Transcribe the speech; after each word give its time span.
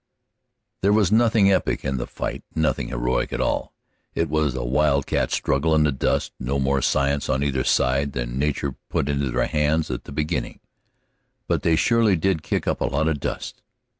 There 0.81 0.93
was 0.93 1.11
nothing 1.11 1.51
epic 1.51 1.85
in 1.85 1.97
that 1.97 2.09
fight, 2.09 2.43
nothing 2.55 2.87
heroic 2.87 3.31
at 3.31 3.39
all. 3.39 3.71
It 4.15 4.29
was 4.31 4.55
a 4.55 4.63
wildcat 4.63 5.29
struggle 5.31 5.75
in 5.75 5.83
the 5.83 5.91
dust, 5.91 6.33
no 6.39 6.57
more 6.59 6.81
science 6.81 7.29
on 7.29 7.43
either 7.43 7.63
side 7.63 8.13
than 8.13 8.39
nature 8.39 8.73
put 8.89 9.07
into 9.07 9.29
their 9.29 9.45
hands 9.45 9.91
at 9.91 10.05
the 10.05 10.11
beginning. 10.11 10.59
But 11.47 11.61
they 11.61 11.75
surely 11.75 12.15
did 12.15 12.41
kick 12.41 12.67
up 12.67 12.81
a 12.81 12.85
lot 12.85 13.07
of 13.07 13.19
dust. 13.19 13.61